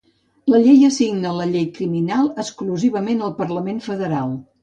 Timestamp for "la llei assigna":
0.51-1.33